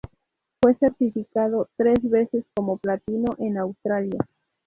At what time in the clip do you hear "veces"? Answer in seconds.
2.01-2.43